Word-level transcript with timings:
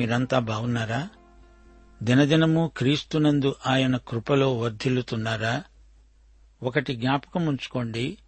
మీరంతా 0.00 0.38
బాగున్నారా? 0.38 1.08
దినదినము 2.02 2.70
క్రీస్తునందు 2.76 3.54
ఆయన 3.66 3.96
కృపలో 3.96 4.56
వర్ధిల్లుతున్నారా? 4.56 5.64
ఒకటి 6.62 6.96
జ్ఞాపకం 6.96 7.46
ఉంచుకోండి. 7.46 8.18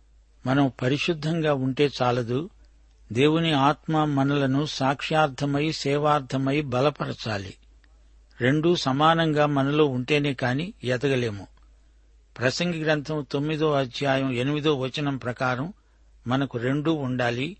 మనం 0.46 0.72
పరిశుద్ధంగా 0.82 1.54
ఉంటే 1.54 1.90
చాలదు. 2.02 2.50
దేవుని 3.12 3.52
ఆత్మ 3.52 4.04
మనలను 4.04 4.66
సాక్ష్యార్థమై 4.66 5.72
సేవార్థమై 5.72 6.60
బలపరచాలి. 6.60 7.54
రెండూ 8.40 8.76
సమానంగా 8.76 9.46
మనలో 9.46 9.86
ఉంటేనే 9.86 10.34
కాని 10.34 10.74
ఎదగలేము. 10.84 11.46
ప్రసంగి 12.38 12.84
గ్రంథం 12.84 13.26
తొమ్మిదో 13.32 13.72
అధ్యాయం 13.72 14.32
ఎనిమిదో 14.32 14.74
వచనం 14.74 15.16
ప్రకారం 15.16 15.72
మనకు 16.26 16.58
రెండూ 16.58 16.94
ఉండాలి. 16.94 17.56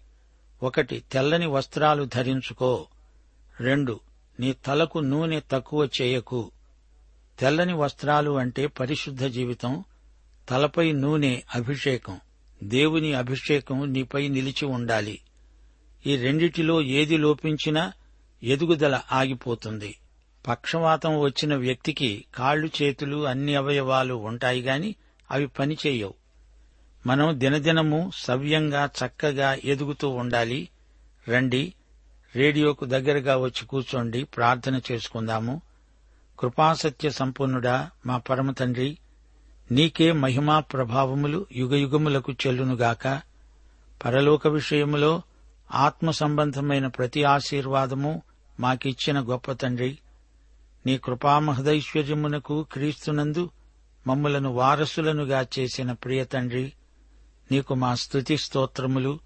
ఒకటి 0.62 1.03
తెల్లని 1.12 1.47
వస్త్రాలు 1.47 2.05
ధరించుకో. 2.05 2.86
రెండు 3.61 4.00
నీ 4.41 4.53
తలకు 4.53 4.98
నూనె 4.98 5.41
తక్కువ 5.50 5.89
చేయకు. 6.03 6.50
తెల్లని 7.38 7.75
వస్త్రాలు 7.75 8.31
అంటే 8.31 8.66
పరిశుద్ధ 8.66 9.25
జీవితం 9.25 9.84
తలపై 10.50 10.93
నూనె 10.93 11.43
అభిషేకం. 11.54 12.21
దేవుని 12.62 13.15
అభిషేకం 13.15 13.93
నీపై 13.93 14.28
నిలిచి 14.28 14.65
ఉండాలి. 14.65 15.21
ఈ 16.06 16.16
రెండిటిలో 16.16 16.82
ఏది 16.82 17.16
లోపించినా 17.16 17.93
ఎదుగుదల 18.43 19.00
ఆగిపోతుంది. 19.12 19.98
పక్షవాతం 20.48 21.19
వచ్చిన 21.19 21.56
వ్యక్తికి 21.56 22.25
కాళ్ళు 22.34 22.71
చేతులు 22.82 23.27
అన్ని 23.27 23.54
అవయవాలు 23.54 24.15
ఉంటాయి 24.15 24.62
గాని 24.62 24.94
అవి 25.31 25.47
పనిచేయవు 25.47 26.15
మనం 27.06 27.41
దినదినము 27.41 28.10
సవ్యంగా 28.15 28.91
చక్కగా 29.06 29.59
ఎదుగుతూ 29.65 30.09
ఉండాలి. 30.09 30.69
రండి 31.28 31.75
రేడియోకు 32.36 32.84
దగ్గరగా 32.84 33.36
వచ్చి 33.36 33.66
కూర్చోండి 33.66 34.24
ప్రార్థన 34.24 34.80
చేసుకుందాము. 34.92 35.62
కృపాసత్య 36.38 37.10
సంపూర్ణుడా 37.10 37.91
మా 38.06 38.18
పరమ 38.18 38.50
తండ్రి 38.50 38.98
నీకే 39.72 40.12
మహిమా 40.12 40.60
ప్రభావములు 40.60 41.46
యుగయుగములకు 41.52 42.32
చెల్లునుగాక. 42.32 43.20
పరలోక 44.04 44.46
విషయములో 44.46 45.22
ఆత్మ 45.74 46.10
సంబంధమైన 46.10 46.86
ప్రతి 46.86 47.24
ఆశీర్వాదము 47.24 48.22
మాకిచ్చిన 48.60 49.20
గొప్ప 49.20 49.52
తండ్రి. 49.52 49.98
నీ 50.86 50.98
కృపామహదైశ్వర్యమునకు 50.98 52.66
క్రీస్తునందు 52.72 53.50
మమ్ములను 54.06 54.50
వారసులనుగా 54.50 55.47
చేసిన 55.58 55.92
ప్రియ 55.92 56.24
తండ్రి 56.24 56.72
నీకు 57.52 57.74
మా 57.74 57.94
స్తుతి 57.94 58.36
స్తోత్రములు 58.36 59.20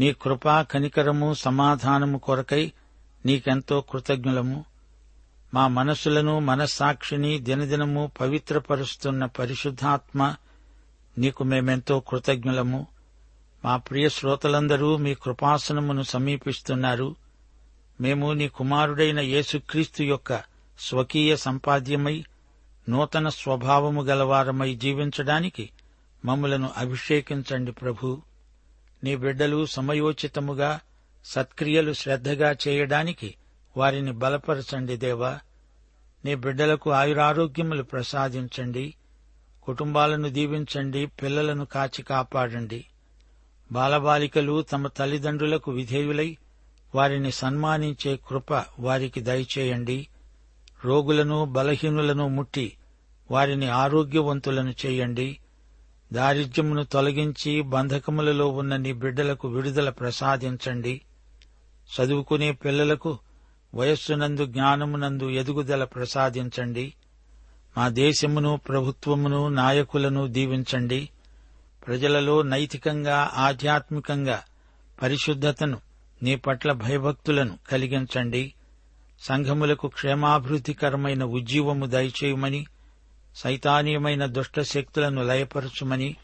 నీ 0.00 0.12
కృపా 0.12 0.62
కనికరము 0.62 1.34
సమాధానము 1.34 2.18
కొరకై 2.18 2.72
నీకెంతో 3.26 3.80
కృతజ్ఞులము. 3.80 4.64
మా 5.54 5.68
మనస్సులను 5.68 6.38
మనస్సాక్షిని 6.38 7.38
దినదినము 7.38 8.10
పవిత్రపరుస్తున్న 8.20 9.26
పరిశుద్ధాత్మ 9.26 10.34
నీకు 11.18 11.44
మేమెంతో 11.44 12.00
కృతజ్ఞులము. 12.00 12.86
మా 13.64 13.76
ప్రియ 13.76 14.08
శ్రోతలందరూ 14.08 14.96
మీ 14.96 15.14
కృపాసనమును 15.14 16.02
సమీపిస్తున్నారు. 16.02 17.16
మేము 18.00 18.32
నీ 18.32 18.48
కుమారుడైన 18.48 19.20
యేసుక్రీస్తు 19.20 20.02
యొక్క 20.02 20.42
స్వకీయ 20.80 21.36
సంపాద్యమై 21.36 22.24
నూతన 22.88 23.28
స్వభావము 23.28 24.02
గలవారమై 24.02 24.74
జీవించడానికి 24.74 25.70
మమ్ములను 26.24 26.70
అభిషేకించండి 26.76 27.72
ప్రభు. 27.72 28.29
నీ 29.04 29.16
బిడ్డలు 29.16 29.66
సమయోచితముగా 29.66 30.80
సత్క్రియలు 31.24 31.92
శ్రద్ధగా 31.92 32.56
చేయడానికి 32.68 33.34
వారిని 33.76 34.12
బలపరచండి 34.12 34.96
దేవా. 34.96 35.38
నీ 36.24 36.34
బిడ్డలకు 36.34 36.90
ఆయురారోగ్యములు 36.90 37.82
ప్రసాదించండి. 37.82 38.94
కుటుంబాలను 39.62 40.28
దీవించండి 40.28 41.06
పిల్లలను 41.06 41.64
కాచి 41.64 42.02
కాపాడండి. 42.02 42.84
బాలబాలికలు 43.72 44.62
తమ 44.62 44.86
తల్లిదండ్రులకు 44.86 45.70
విధేయులై 45.70 46.36
వారిని 46.94 47.32
సన్మానించే 47.32 48.18
కృప 48.28 48.52
వారికి 48.80 49.20
దయచేయండి. 49.20 50.08
రోగులను 50.84 51.44
బలహీనులను 51.44 52.28
ముట్టి 52.28 52.76
వారిని 53.30 53.68
ఆరోగ్యవంతులను 53.68 54.74
చేయండి. 54.86 55.38
దారిద్ర్యమును 56.12 56.84
తొలగించి 56.84 57.62
బంధకములలో 57.62 58.48
ఉన్న 58.48 58.76
నీ 58.76 58.92
బిడ్డలకు 58.92 59.48
విడుదల 59.48 59.90
ప్రసాదించండి. 59.90 61.00
చదువుకునే 61.96 62.52
పిల్లలకు 62.52 63.18
వయస్సునందు 63.74 64.46
జ్ఞానమునందు 64.46 65.30
ఎదుగుదల 65.30 65.84
ప్రసాదించండి. 65.84 66.94
మా 67.76 67.88
దేశమును 67.88 68.56
ప్రభుత్వమును 68.68 69.48
నాయకులను 69.48 70.26
దీవించండి. 70.26 71.08
ప్రజలలో 71.86 72.42
నైతికంగా 72.42 73.30
ఆధ్యాత్మికంగా 73.34 74.42
పరిశుద్ధతను 75.02 75.78
నీ 76.22 76.36
పట్ల 76.36 76.72
భయభక్తులను 76.72 77.58
కలిగించండి. 77.70 78.54
సంఘములకు 79.20 79.88
క్షేమాభివృద్ధికరమైన 79.88 81.24
ఉజ్జీవము 81.24 81.86
దయచేయమని 81.86 82.66
సైతానీయమైన 83.36 84.26
దుష్ట 84.26 84.60
శక్తులను 84.60 85.22
లయపరచుమని 85.22 86.16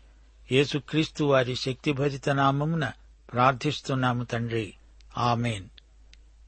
యేసుక్రీస్తు 0.52 1.24
వారి 1.24 1.56
శక్తిభరిత 1.56 2.28
నామమున 2.28 2.90
ప్రార్థిస్తున్నాము 3.32 4.24
తండ్రి. 4.24 4.74
ఆమెన్. 5.18 5.64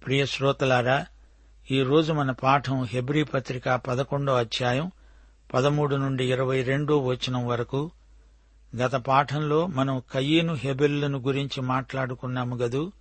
ప్రియ 0.06 0.26
శ్రోతలారా 0.26 1.06
ఈరోజు 1.70 2.12
మన 2.12 2.30
పాఠం 2.30 2.84
హెబ్రీ 2.84 3.22
పత్రిక 3.22 3.68
పదకొండో 3.68 4.34
అధ్యాయం 4.34 4.90
పదమూడు 5.54 5.96
నుండి 5.96 6.32
ఇరవై 6.32 6.62
రెండో 6.62 6.98
వచనం 6.98 7.46
వరకు. 7.46 7.90
గత 8.76 8.92
పాఠంలో 8.92 9.66
మనం 9.66 10.02
కయ్యను 10.12 10.54
హెబెల్లను 10.54 11.18
గురించి 11.18 11.60
మాట్లాడుకున్నాము 11.60 12.56
గదు. 12.56 12.92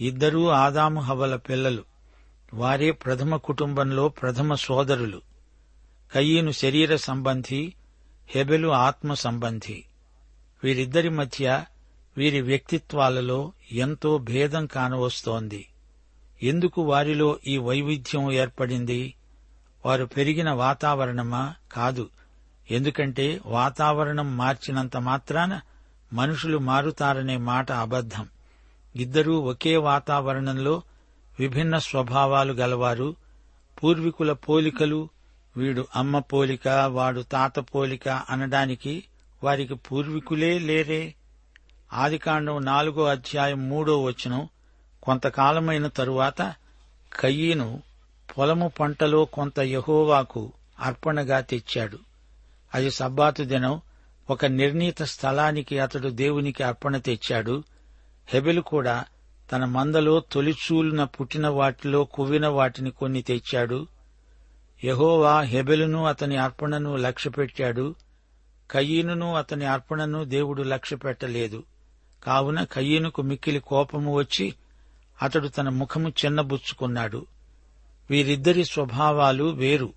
ఇద్దరూ 0.00 0.48
ఆదాము 0.48 1.00
హవల 1.00 1.36
పిల్లలు. 1.36 1.84
వారే 2.54 2.90
ప్రథమ 2.90 3.36
కుటుంబంలో 3.36 4.08
ప్రథమ 4.08 4.54
సోదరులు. 4.54 5.29
కయ్యను 6.14 6.50
శరీర 6.50 6.96
సంబంధి 6.96 7.74
హెబెలు 8.28 8.68
ఆత్మ 8.68 9.14
సంబంధి. 9.14 9.84
వీరిద్దరి 10.64 11.08
మధ్య 11.08 11.64
వీరి 12.16 12.40
వ్యక్తిత్వాలలో 12.40 13.52
ఎంతో 13.72 14.18
భేదం 14.18 14.66
కానవస్తోంది. 14.66 15.68
ఎందుకు 16.42 16.82
వారిలో 16.82 17.38
ఈ 17.46 17.58
వైవిధ్యం 17.58 18.32
ఏర్పడింది? 18.32 19.14
వారు 19.86 20.04
పెరిగిన 20.04 20.50
వాతావరణమా? 20.50 21.54
కాదు. 21.72 22.10
ఎందుకంటే 22.70 23.40
వాతావరణం 23.46 24.36
మార్చినంత 24.36 24.96
మాత్రాన 24.96 25.60
మనుషులు 26.12 26.58
మారుతారనే 26.58 27.36
మాట 27.36 27.72
అబద్ధం. 27.72 28.28
ఇద్దరూ 28.96 29.38
ఒకే 29.38 29.76
వాతావరణంలో 29.76 30.82
విభిన్న 31.40 31.78
స్వభావాలు 31.78 32.52
గలవారు. 32.52 33.16
పూర్వీకుల 33.82 34.32
పోలికలు 34.32 35.08
వీడు 35.56 35.86
అమ్మ 35.96 36.18
పోలిక 36.18 36.68
వాడు 36.68 37.20
తాత 37.20 37.58
పోలిక 37.58 38.08
అనడానికి 38.08 39.04
వారికి 39.44 39.74
పూర్వీకులే 39.74 40.58
లేరే. 40.58 41.14
ఆదికాండం 41.92 42.64
నాలుగో 42.64 43.04
అధ్యాయం 43.04 43.68
మూడో 43.68 44.02
వచనం 44.02 44.48
కొంతకాలమైన 45.02 45.86
తరువాత 45.86 46.54
కయ్యను 47.20 47.82
పొలము 48.38 48.72
పంటలో 48.80 49.24
కొంత 49.24 49.60
యహోవాకు 49.60 50.52
అర్పణగా 50.80 51.40
తెచ్చాడు. 51.40 51.98
అది 52.74 52.90
సబ్బాతు 52.90 53.42
దినం 53.42 53.80
ఒక 54.30 54.44
నిర్ణీత 54.44 55.02
స్థలానికి 55.02 55.78
అతడు 55.78 56.08
దేవునికి 56.08 56.62
అర్పణ 56.62 56.96
తెచ్చాడు. 56.96 57.62
హెబెలు 58.28 58.60
కూడా 58.60 59.04
తన 59.52 59.64
మందలో 59.64 60.22
తొలిచూలున 60.32 61.04
పుట్టిన 61.04 61.48
వాటిలో 61.48 62.04
కువ్విన 62.04 62.46
వాటిని 62.46 62.90
కొన్ని 62.90 63.22
తెచ్చాడు. 63.22 63.86
యహోవా 64.84 65.40
హెబెలును 65.40 66.04
అతని 66.04 66.36
అర్పణను 66.36 66.96
లక్ష్యపెట్టాడు. 66.96 67.94
కయ్యనును 68.70 69.34
అతని 69.34 69.64
అర్పణను 69.64 70.24
దేవుడు 70.24 70.62
లక్ష్యపెట్టలేదు. 70.62 71.62
కావున 72.24 72.64
కయ్యనుకు 72.64 73.22
మిక్కిలి 73.22 73.60
కోపము 73.60 74.14
వచ్చి 74.14 74.54
అతడు 75.22 75.48
తన 75.48 75.68
ముఖము 75.68 76.08
చిన్నబుచ్చుకున్నాడు. 76.08 77.26
వీరిద్దరి 78.10 78.64
స్వభావాలు 78.64 79.44
వేరు. 79.44 79.92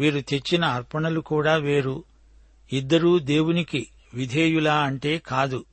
వీరు 0.00 0.20
తెచ్చిన 0.20 0.64
అర్పణలు 0.64 1.20
కూడా 1.20 1.56
వేరు. 1.56 2.04
ఇద్దరూ 2.72 3.18
దేవునికి 3.18 3.86
విధేయులా 4.14 4.74
అంటే 4.74 5.18
కాదు. 5.18 5.64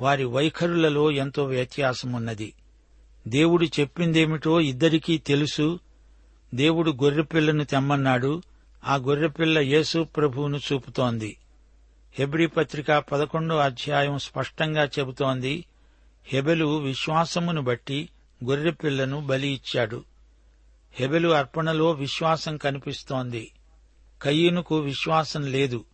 వారి 0.00 0.24
వైఖరులలో 0.24 1.10
ఎంతో 1.10 1.44
వ్యత్యాసమున్నది. 1.44 2.52
దేవుడు 3.28 3.64
చెప్పిందేమిటో 3.64 4.60
ఇద్దరికీ 4.60 5.18
తెలుసు. 5.18 5.78
దేవుడు 6.54 6.90
గొర్రెపిల్లను 6.90 7.64
తెమ్మన్నాడు. 7.64 8.42
ఆ 8.84 8.96
గొర్రెపిల్ల 8.96 9.58
యేసు 9.58 10.02
ప్రభువును 10.02 10.60
చూపుతోంది. 10.72 11.36
హెబ్రి 12.14 12.46
పత్రిక 12.46 12.92
పదకొండో 12.92 13.56
అధ్యాయం 13.56 14.18
స్పష్టంగా 14.18 14.84
చెబుతోంది. 14.84 15.64
హెబెలు 16.26 16.78
విశ్వాసమును 16.78 17.62
బట్టి 17.62 18.08
గొర్రెపిల్లను 18.44 19.20
బలి 19.20 19.48
ఇచ్చాడు. 19.48 20.04
హెబెలు 20.92 21.28
అర్పణలో 21.28 21.90
విశ్వాసం 21.90 22.56
కనిపిస్తోంది. 22.56 23.52
కయ్యనుకు 24.22 24.78
విశ్వాసం 24.78 25.52
లేదు. 25.52 25.84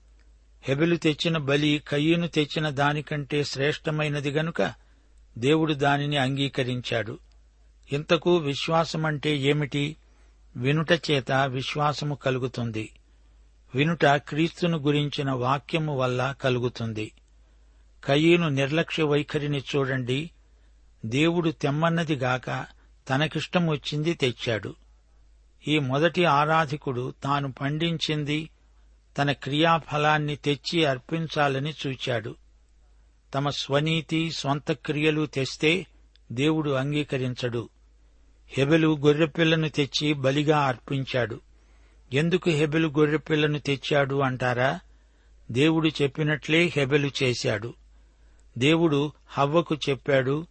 హెబెలు 0.63 0.97
తెచ్చిన 0.97 1.39
బలి 1.39 1.83
కయ్యను 1.89 2.27
తెచ్చిన 2.27 2.71
దానికంటే 2.71 3.45
శ్రేష్టమైనది 3.45 4.31
గనుక 4.31 4.75
దేవుడు 5.39 5.73
దానిని 5.73 6.17
అంగీకరించాడు. 6.17 7.19
ఇంతకు 7.93 8.37
విశ్వాసమంటే 8.37 9.37
ఏమిటి? 9.37 9.97
వినుట 10.57 10.93
చేత 10.93 11.33
విశ్వాసము 11.33 12.15
కలుగుతుంది. 12.15 12.93
వినుట 13.75 14.07
క్రీస్తును 14.07 14.79
గురించిన 14.79 15.31
వాక్యము 15.31 15.97
వల్ల 15.97 16.35
కలుగుతుంది. 16.41 17.13
కయ్యను 18.05 18.49
నిర్లక్ష్య 18.49 19.03
వైఖరిని 19.03 19.59
చూడండి. 19.59 20.31
దేవుడు 21.07 21.51
తెమ్మన్నదిగాక 21.51 22.67
తనకిష్టం 23.09 23.69
వచ్చింది 23.69 24.15
తెచ్చాడు. 24.15 24.75
ఈ 25.69 25.79
మొదటి 25.79 26.25
ఆరాధికుడు 26.25 27.15
తాను 27.25 27.53
పండించింది 27.53 28.51
తన 29.19 29.33
క్రియాఫలాన్ని 29.33 30.37
తెచ్చి 30.37 30.85
అర్పించాలని 30.85 31.75
చూచాడు. 31.87 32.37
తమ 33.35 33.51
స్వనీతి 33.51 34.31
స్వంత 34.31 34.73
క్రియలు 34.73 35.27
తెస్తే 35.27 35.87
దేవుడు 36.33 36.71
అంగీకరించడు. 36.71 37.69
హెబెలు 38.49 38.99
గొర్రెపిల్లను 39.07 39.69
తెచ్చి 39.69 40.13
బలిగా 40.13 40.59
అర్పించాడు. 40.59 41.41
ఎందుకు 42.13 42.51
హెబెలు 42.51 42.89
గొర్రెపిల్లను 42.89 43.59
తెచ్చాడు 43.59 44.17
అంటారా? 44.21 44.81
దేవుడు 45.51 45.89
చెప్పినట్లే 45.89 46.73
హెబెలు 46.77 47.11
చేశాడు. 47.23 47.75
దేవుడు 48.59 49.13
హవ్వకు 49.29 49.77
చెప్పాడు 49.89 50.47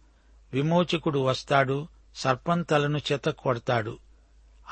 విమోచకుడు 0.52 1.18
వస్తాడు 1.18 1.88
సర్పంతలను 2.14 2.98
చెత 3.12 3.24
కొడతాడు. 3.24 3.98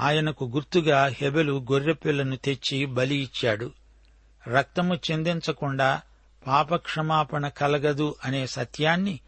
ఆయనకు 0.01 0.45
గుర్తుగా 0.45 1.07
హెబెలు 1.07 1.67
గొర్రెపిల్లను 1.73 2.37
తెచ్చి 2.37 2.87
బలి 2.87 3.17
ఇచ్చాడు. 3.17 3.71
రక్తము 4.49 4.95
చెందించకుండా 4.95 6.03
పాపక్షమాపణ 6.47 7.49
కలగదు 7.49 8.15
అనే 8.25 8.47
సత్యాన్ని 8.47 9.21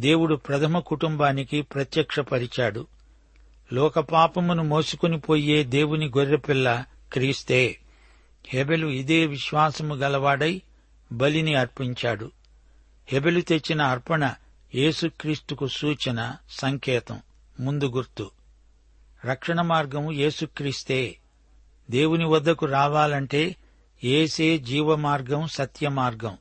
దేవుడు 0.00 0.34
ప్రథమ 0.34 0.78
కుటుంబానికి 0.78 1.62
ప్రత్యక్షపరిచాడు. 1.62 2.86
లోకపాపమును 3.74 4.62
మోసుకుని 4.62 5.18
పోయే 5.18 5.64
దేవుని 5.64 6.06
గొర్రెపిల్ల 6.06 6.84
క్రీస్తే. 7.12 7.78
హెబెలు 8.48 8.86
ఇదే 8.86 9.26
విశ్వాసము 9.26 9.94
గలవాడై 9.94 10.62
బలిని 11.12 11.54
అర్పించాడు. 11.54 12.30
హెబెలు 13.08 13.40
తెచ్చిన 13.40 13.82
అర్పణ 13.82 14.34
యేసుక్రీస్తుకు 14.74 15.66
సూచన 15.66 16.36
సంకేతం 16.50 17.20
ముందు 17.60 17.84
గుర్తు. 17.84 18.30
రక్షణ 19.24 19.60
మార్గము 19.60 20.12
యేసుక్రీస్తే. 20.12 21.16
దేవుని 21.90 22.24
వద్దకు 22.24 22.66
రావాలంటే 22.66 23.56
ఏసే 24.04 24.58
జీవమార్గం 24.58 25.46
సత్యమార్గం. 25.46 26.38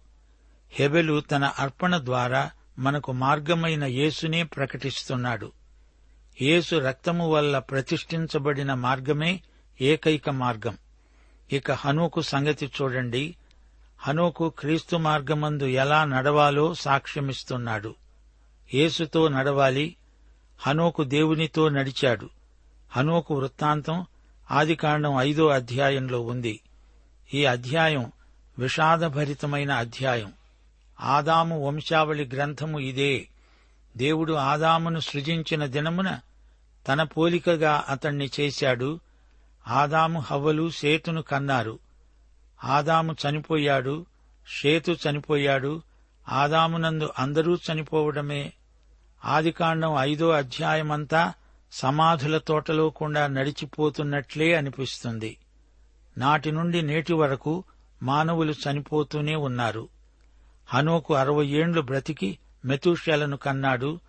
హెబెలు 0.71 1.19
తన 1.19 1.43
అర్పణ 1.43 1.97
ద్వారా 1.97 2.51
మనకు 2.79 3.11
మార్గమైన 3.11 3.83
యేసునే 3.83 4.43
ప్రకటిస్తున్నాడు. 4.43 5.51
యేసు 6.41 6.75
రక్తము 6.75 7.31
వల్ల 7.31 7.59
ప్రతిష్ఠించబడిన 7.59 8.73
మార్గమే 8.73 9.41
ఏకైక 9.81 10.29
మార్గం. 10.29 10.77
ఇక 11.51 11.71
హనుకు 11.71 12.21
సంగతి 12.21 12.71
చూడండి. 12.81 13.35
హనుకు 13.99 14.49
క్రీస్తు 14.49 14.95
మార్గమందు 14.95 15.65
ఎలా 15.65 16.05
నడవాలో 16.05 16.73
సాక్ష్యమిస్తున్నాడు. 16.73 17.95
యేసుతో 18.73 19.27
నడవాలి 19.27 19.95
హనోకు 20.59 21.03
దేవునితో 21.03 21.69
నడిచాడు. 21.69 22.29
హనోకు 22.91 23.35
వృత్తాంతం 23.35 24.05
ఆదికాండం 24.51 25.15
ఐదో 25.19 25.47
అధ్యాయంలో 25.47 26.21
ఉంది. 26.21 26.59
ఈ 27.33 27.45
అధ్యాయం 27.45 28.11
విషాదభరితమైన 28.59 29.71
అధ్యాయం. 29.71 30.33
ఆదాము 31.01 31.67
వంశావళి 31.67 32.29
గ్రంథము 32.33 32.79
ఇదే. 32.79 33.27
దేవుడు 33.97 34.33
ఆదామును 34.33 34.99
సృజించిన 34.99 35.65
దినమున 35.65 36.19
తన 36.87 37.03
పోలికగా 37.03 37.85
అతణ్ణి 37.89 38.29
చేశాడు. 38.39 38.99
ఆదాము 39.67 40.19
హవ్వలు 40.19 40.69
సేతును 40.69 41.21
కన్నారు. 41.21 41.79
ఆదాము 42.63 43.15
చనిపోయాడు 43.29 44.05
షేతు 44.47 44.95
చనిపోయాడు 45.09 45.81
ఆదామునందు 46.29 47.09
అందరూ 47.19 47.55
చనిపోవడమే. 47.55 48.53
ఆదికాండం 49.25 49.95
ఐదో 49.97 50.29
అధ్యాయమంతా 50.29 51.33
సమాధుల 51.71 52.37
తోటలో 52.37 52.89
కూడా 52.89 53.27
నడిచిపోతున్నట్లే 53.27 54.53
అనిపిస్తుంది. 54.53 55.37
నాటి 56.17 56.51
నుండి 56.51 56.81
నేటి 56.81 57.13
వరకు 57.13 57.63
మానవులు 58.03 58.51
చనిపోతూనే 58.51 59.35
ఉన్నారు. 59.35 59.87
హనోకు 60.67 61.13
అరవై 61.13 61.45
ఏండ్లు 61.45 61.81
బ్రతికి 61.81 62.39
మెతూషలను 62.65 63.37
కన్నాడు. 63.37 63.99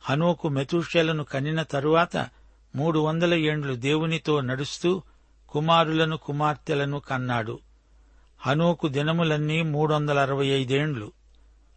హనోకు 0.00 0.48
మెతూషలను 0.48 1.24
కనిన 1.24 1.62
తరువాత 1.62 2.28
మూడు 2.76 2.98
వందల 2.98 3.34
ఏండ్లు 3.34 3.74
దేవునితో 3.74 4.40
నడుస్తూ 4.40 5.02
కుమారులను 5.48 6.16
కుమార్తెలను 6.16 7.00
కన్నాడు. 7.00 7.58
హనోకు 8.40 8.88
దినములన్నీ 8.88 9.62
మూడొందల 9.62 10.18
అరవై 10.18 10.46
ఐదేండ్లు. 10.46 11.12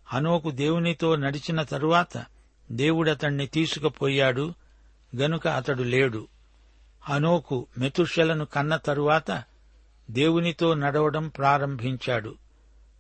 హనోకు 0.06 0.52
దేవునితో 0.52 1.16
నడిచిన 1.16 1.62
తరువాత 1.62 2.26
దేవుడతణ్ణి 2.72 3.48
తీసుకుపోయాడు. 3.48 4.54
గనుక 5.16 5.48
అతడు 5.48 5.84
లేడు. 5.84 6.28
హనోకు 7.02 7.68
మెతుషలను 7.78 8.46
కన్న 8.46 8.76
తరువాత 8.76 9.44
దేవునితో 10.12 10.74
నడవడం 10.74 11.28
ప్రారంభించాడు. 11.28 12.36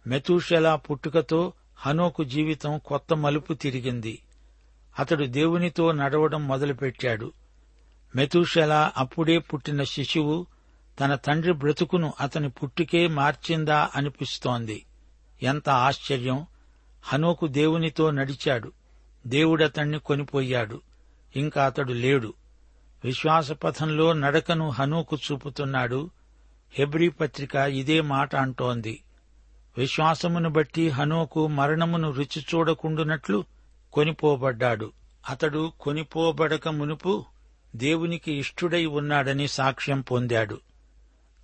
మెతుషెల 0.07 0.75
పుట్టుకతో 0.75 1.53
హనోకు 1.77 2.23
జీవితం 2.23 2.79
కొత్త 2.85 3.13
మలుపు 3.13 3.53
తిరిగింది. 3.53 4.19
అతడు 4.99 5.25
దేవునితో 5.25 5.91
నడవడం 5.91 6.47
మొదలుపెట్టాడు. 6.47 7.31
మెతూషెలా 8.15 8.93
అప్పుడే 8.97 9.37
పుట్టిన 9.37 9.83
శిశువు 9.83 10.45
తన 10.99 11.15
తండ్రి 11.15 11.53
బ్రతుకును 11.53 12.13
అతని 12.19 12.49
పుట్టుకే 12.49 13.07
మార్చిందా 13.07 13.89
అనిపిస్తోంది. 13.95 14.85
ఎంత 15.43 15.69
ఆశ్చర్యం! 15.69 16.45
హనోకు 17.03 17.47
దేవునితో 17.47 18.11
నడిచాడు. 18.11 18.71
దేవుడతణ్ణి 19.27 19.99
కొనిపోయాడు. 19.99 20.81
ఇంకా 21.35 21.65
అతడు 21.65 21.93
లేడు. 21.93 22.33
విశ్వాసపథంలో 23.03 24.13
నడకను 24.13 24.69
హనోకు 24.69 25.17
చూపుతున్నాడు. 25.31 26.09
హెబ్రీ 26.73 27.09
పత్రిక 27.09 27.55
ఇదే 27.55 28.01
మాట 28.01 28.35
అంటోంది. 28.35 29.01
విశ్వాసమును 29.77 30.49
బట్టి 30.49 30.89
హనోకు 30.89 31.47
మరణమును 31.47 32.11
రుచి 32.11 32.41
చూడకుండునట్లు 32.41 33.43
కొనిపోబడ్డాడు. 33.93 34.91
అతడు 35.29 35.71
కొనిపోబడక 35.79 36.67
మునుపు 36.67 37.25
దేవునికి 37.75 38.33
ఇష్టుడై 38.33 38.85
ఉన్నాడని 38.85 39.47
సాక్ష్యం 39.47 40.01
పొందాడు. 40.01 40.59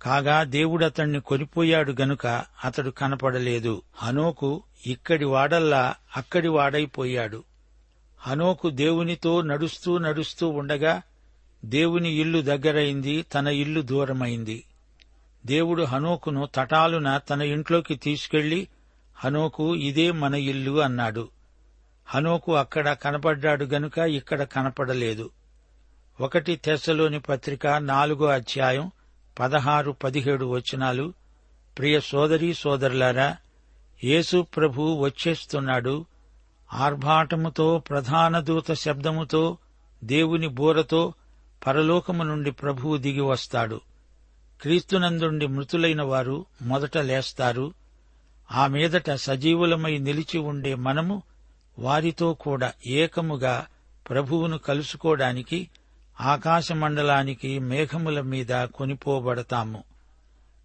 కాగా 0.02 0.42
దేవుడతణ్ణి 0.42 1.20
కొనిపోయాడు 1.20 1.94
గనుక 2.00 2.26
అతడు 2.64 2.90
కనపడలేదు. 2.90 3.82
హనోకు 3.94 4.62
ఇక్కడి 4.86 5.24
వాడల్లా 5.24 5.94
అక్కడి 6.16 6.48
వాడైపోయాడు. 6.48 7.44
హనోకు 8.18 8.70
దేవునితో 8.70 9.42
నడుస్తూ 9.42 9.98
నడుస్తూ 9.98 10.48
ఉండగా 10.48 11.02
దేవుని 11.64 12.12
ఇల్లు 12.12 12.42
దగ్గరైంది 12.42 13.22
తన 13.22 13.46
ఇల్లు 13.46 13.80
దూరమైంది. 13.80 14.64
దేవుడు 15.46 15.82
హనోకును 15.82 16.48
తటాలున 16.54 17.18
తన 17.18 17.42
ఇంట్లోకి 17.42 17.96
తీసుకెళ్ళి 17.96 18.68
హనోకు 19.16 19.76
ఇదే 19.76 20.10
మన 20.10 20.34
ఇల్లు 20.34 20.80
అన్నాడు. 20.82 21.28
హనోకు 22.06 22.54
అక్కడ 22.54 22.92
కనపడ్డాడు 22.92 23.64
గనుక 23.64 23.98
ఇక్కడ 23.98 24.42
కనపడలేదు. 24.42 25.30
ఒకటి 26.20 26.56
తెస్సలోని 26.56 27.20
పత్రిక 27.20 27.66
నాలుగో 27.66 28.26
అధ్యాయం 28.26 28.90
పదహారు 29.40 29.90
పదిహేడు 29.92 30.44
వచనాలు. 30.44 31.12
ప్రియ 31.78 32.00
సోదరీ 32.00 32.54
సోదరులారా 32.54 33.36
యేసు 34.04 34.42
ప్రభు 34.42 34.96
వచ్చేస్తున్నాడు. 35.00 36.06
ఆర్భాటముతో 36.72 37.78
ప్రధాన 37.78 38.40
దూత 38.40 38.72
శబ్దముతో 38.72 39.58
దేవుని 40.04 40.48
బూరతో 40.48 41.14
పరలోకము 41.66 42.22
నుండి 42.22 42.50
ప్రభువు 42.50 42.96
దిగి 42.96 43.20
వస్తాడు. 43.20 43.80
క్రీస్తునందుండి 44.62 45.46
మృతులైన 45.46 46.02
వారు 46.02 46.46
మొదట 46.62 46.98
లేస్తారు. 46.98 47.74
ఆ 48.52 48.66
మీదట 48.66 49.10
సజీవులమై 49.10 49.98
నిలిచి 49.98 50.38
ఉండే 50.38 50.74
మనము 50.74 51.22
వారితో 51.78 52.34
కూడా 52.34 52.72
ఏకముగా 52.86 53.66
ప్రభువును 54.10 54.58
కలుసుకోవడానికి 54.58 55.68
ఆకాశమండలానికి 56.20 57.58
మేఘముల 57.58 58.20
మీద 58.20 58.64
కొనిపోబడతాము. 58.64 59.82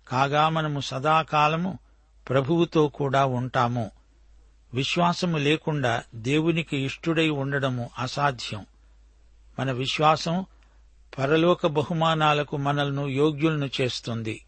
కాగా 0.07 0.49
మనము 0.49 0.79
సదాకాలము 0.79 1.79
ప్రభువుతో 2.29 2.87
కూడా 2.87 3.25
ఉంటాము. 3.25 3.91
విశ్వాసము 4.73 5.37
లేకుండా 5.37 6.03
దేవునికి 6.15 6.77
ఇష్టుడై 6.77 7.29
ఉండడము 7.29 7.89
అసాధ్యం. 7.99 8.65
మన 9.59 9.71
విశ్వాసం 9.71 10.45
పరలోక 11.17 11.67
బహుమానాలకు 11.67 12.57
మనల్ను 12.57 13.07
యోగ్యులను 13.07 13.69
చేస్తుంది. 13.81 14.45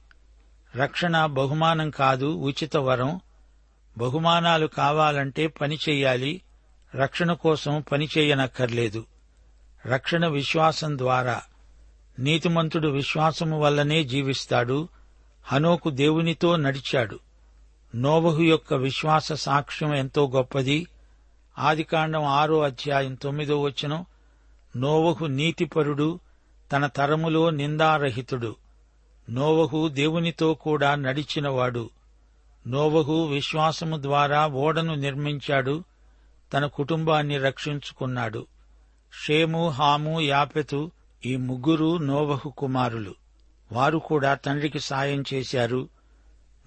రక్షణ 0.75 1.25
బహుమానం 1.25 1.89
కాదు 1.89 2.25
ఉచిత 2.25 2.77
వరం. 2.77 3.19
బహుమానాలు 3.97 4.67
కావాలంటే 4.67 5.47
పని 5.47 5.77
చెయ్యాలి 5.89 6.41
రక్షణ 6.95 7.33
కోసం 7.33 7.83
పని 7.91 8.07
చేయనక్కర్లేదు. 8.17 9.05
రక్షణ 9.85 10.27
విశ్వాసం 10.27 10.97
ద్వారా. 10.97 11.41
నీతిమంతుడు 12.19 12.87
విశ్వాసము 12.87 13.59
వల్లనే 13.59 14.03
జీవిస్తాడు. 14.03 14.87
హనోకు 15.43 15.89
దేవునితో 15.89 16.55
నడిచాడు. 16.55 17.19
నోవహు 17.95 18.41
యొక్క 18.41 18.73
విశ్వాస 18.73 19.33
సాక్ష్యం 19.33 19.95
ఎంతో 19.95 20.27
గొప్పది. 20.27 20.87
ఆదికాండం 21.59 22.23
ఆరో 22.23 22.61
అధ్యాయం 22.61 23.15
తొమ్మిదో 23.15 23.61
వచనం. 23.61 24.05
నోవహు 24.77 25.25
నీతిపరుడు 25.25 26.19
తన 26.71 26.87
తరములో 26.87 27.49
నిందారహితుడు. 27.49 28.55
నోవహు 29.29 29.87
దేవునితో 29.87 30.53
కూడా 30.53 30.95
నడిచినవాడు. 30.95 31.89
నోవహు 32.67 33.25
విశ్వాసము 33.25 34.01
ద్వారా 34.01 34.47
ఓడను 34.47 34.95
నిర్మించాడు. 34.95 35.83
తన 36.53 36.65
కుటుంబాన్ని 36.65 37.37
రక్షించుకున్నాడు. 37.37 38.47
షేము 39.25 39.69
హాము 39.69 40.21
యాపెతు 40.21 40.91
ఈ 41.25 41.35
ముగ్గురు 41.35 41.97
నోవహు 41.97 42.49
కుమారులు. 42.49 43.15
వారు 43.71 43.97
కూడా 43.97 44.33
తండ్రికి 44.33 44.79
సాయం 44.79 45.23
చేశారు. 45.33 45.89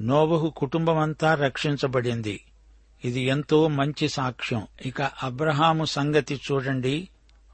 నోవహు 0.01 0.51
కుటుంబమంతా 0.57 1.35
రక్షించబడింది. 1.35 2.45
ఇది 3.05 3.21
ఎంతో 3.21 3.69
మంచి 3.69 4.09
సాక్ష్యం. 4.09 4.67
ఇక 4.87 5.03
అబ్రహాము 5.03 5.85
సంగతి 5.85 6.41
చూడండి. 6.53 7.09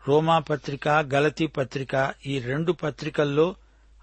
రోమా 0.08 0.38
పత్రిక 0.38 0.88
గలతీ 0.88 1.46
పత్రిక 1.46 2.14
ఈ 2.26 2.38
రెండు 2.38 2.72
పత్రికల్లో 2.72 3.54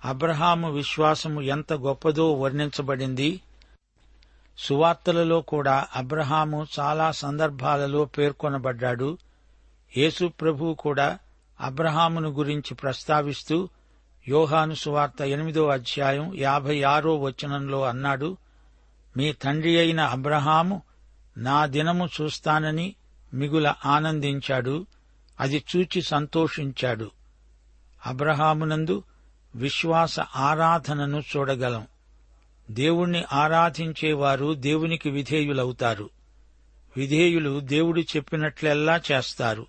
అబ్రహాము 0.05 0.71
విశ్వాసము 0.71 1.41
ఎంత 1.41 1.73
గొప్పదో 1.73 2.33
వర్ణించబడింది. 2.33 3.41
సువార్తలలో 4.57 5.41
కూడా 5.41 5.87
అబ్రహాము 5.95 6.67
చాలా 6.79 7.11
సందర్భాలలో 7.11 8.05
పేర్కొనబడ్డాడు. 8.05 9.17
యేసు 9.97 10.31
ప్రభు 10.41 10.73
కూడా 10.73 11.17
అబ్రహామును 11.61 12.29
గురించి 12.29 12.75
ప్రస్తావిస్తూ 12.75 13.69
యోహాను 14.27 14.73
సువార్త 14.73 15.21
ఎనిమిదో 15.21 15.67
అధ్యాయం 15.67 16.35
యాభై 16.35 16.81
ఆరో 16.83 17.15
వచనంలో 17.15 17.83
అన్నాడు 17.83 18.37
మీ 19.17 19.33
తండ్రి 19.33 19.77
అయిన 19.77 20.01
అబ్రహాము 20.01 20.81
నా 21.37 21.65
దినము 21.65 22.09
చూస్తానని 22.21 22.95
మిగుల 23.33 23.73
ఆనందించాడు. 23.85 24.85
అది 25.39 25.63
చూచి 25.75 26.01
సంతోషించాడు. 26.01 27.11
అబ్రహామునందు 28.05 29.03
విశ్వాస 29.55 30.19
ఆరాధనను 30.19 31.17
చూడగలం. 31.17 31.87
దేవుణ్ణి 32.71 33.23
ఆరాధించేవారు 33.33 34.53
దేవునికి 34.53 35.09
విధేయులవుతారు. 35.09 36.09
విధేయులు 36.97 37.59
దేవుడు 37.59 38.01
చెప్పినట్లెల్లా 38.01 39.01
చేస్తారు. 39.11 39.67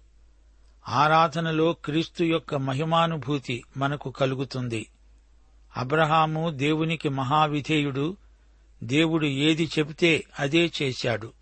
ఆరాధనలో 0.89 1.73
క్రీస్తు 1.73 2.25
యొక్క 2.25 2.55
మహిమానుభూతి 2.55 3.63
మనకు 3.77 4.11
కలుగుతుంది. 4.11 4.87
అబ్రహాము 5.77 6.51
దేవునికి 6.51 7.09
మహావిధేయుడు. 7.09 8.17
దేవుడు 8.85 9.27
ఏది 9.27 9.71
చెబితే 9.79 10.25
అదే 10.39 10.71
చేశాడు. 10.83 11.33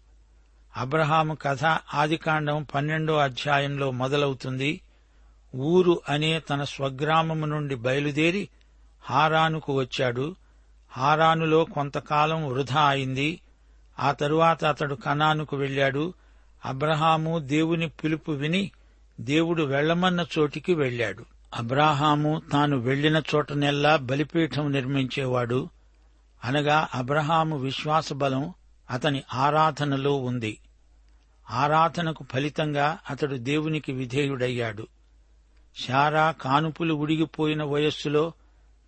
అబ్రహాము 0.76 1.34
కథ 1.34 1.64
ఆదికాండం 1.94 2.66
పన్నెండో 2.74 3.16
అధ్యాయంలో 3.16 3.90
మొదలవుతుంది. 3.90 4.80
ఊరు 5.56 6.00
అనే 6.08 6.40
తన 6.40 6.64
స్వగ్రామము 6.64 7.46
నుండి 7.46 7.74
బయలుదేరి 7.74 8.48
హారానుకు 9.10 9.72
వచ్చాడు. 9.72 10.36
హారానులో 10.90 11.64
కొంతకాలం 11.64 12.48
వృధా 12.48 12.82
అయింది. 12.82 13.40
ఆ 14.00 14.12
తరువాత 14.12 14.64
అతడు 14.64 14.94
కనానుకు 14.94 15.56
వెళ్ళాడు 15.56 16.14
అబ్రహాము 16.64 17.38
దేవుని 17.38 17.88
పిలుపు 17.88 18.32
విని 18.32 18.70
దేవుడు 19.20 19.62
వెళ్ళమన్న 19.62 20.26
చోటికి 20.38 20.74
వెళ్ళాడు 20.74 21.24
అబ్రాహాము 21.54 22.42
తాను 22.52 22.76
వెళ్ళిన 22.78 23.22
చోటనెల్లా 23.34 23.96
బలిపీఠం 23.96 24.72
నిర్మించేవాడు. 24.72 25.68
అనగా 26.44 26.88
అబ్రహాము 26.94 27.58
విశ్వాసబలం 27.58 28.54
అతని 28.90 29.22
ఆరాధనలో 29.34 30.16
ఉంది. 30.16 30.58
ఆరాధనకు 31.50 32.24
ఫలితంగా 32.32 32.98
అతడు 33.10 33.34
దేవునికి 33.34 33.92
విధేయుడయ్యాడు. 33.92 34.86
శారా 35.86 36.30
కానుపులు 36.30 36.94
ఉడిగిపోయిన 36.94 37.62
వయస్సులో 37.62 38.32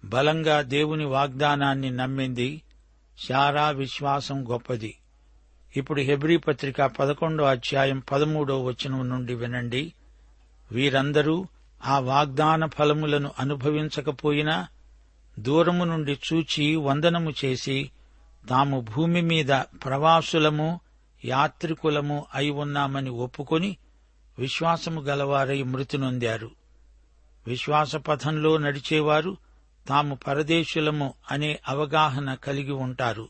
బలంగా 0.05 0.63
దేవుని 0.63 1.05
వాగ్దానాన్ని 1.05 1.91
నమ్మింది. 1.91 2.63
శారా 3.29 3.71
విశ్వాసం 3.71 4.53
గొప్పది. 4.53 4.99
ఇప్పుడు 5.77 6.01
హెబ్రీ 6.01 6.37
పత్రిక 6.37 6.83
పదకొండో 6.83 7.45
అధ్యాయం 7.45 8.03
పదమూడో 8.13 8.65
వచనం 8.65 9.09
నుండి 9.09 9.35
వినండి. 9.35 9.93
వీరందరూ 10.73 11.47
ఆ 11.85 11.99
వాగ్దాన 11.99 12.67
ఫలములను 12.67 13.31
అనుభవించకపోయినా 13.39 14.69
దూరము 15.39 15.85
నుండి 15.85 16.19
చూచి 16.33 16.77
వందనము 16.77 17.33
చేసి 17.45 17.91
తాము 18.49 18.81
భూమి 18.81 19.23
మీద 19.23 19.49
ప్రవాసులము 19.57 20.81
యాత్రికులము 21.25 22.27
అయి 22.35 22.51
ఉన్నామని 22.51 23.11
ఒప్పుకొని 23.11 23.77
విశ్వాసము 24.39 25.01
గలవారై 25.01 25.63
మృతి 25.63 25.99
నొందారు. 25.99 26.51
విశ్వాసపథంలో 27.47 28.57
నడిచేవారు 28.57 29.37
తాము 29.89 30.15
పరదేశులము 30.15 31.15
అనే 31.31 31.59
అవగాహన 31.69 32.35
కలిగి 32.35 32.73
ఉంటారు. 32.73 33.29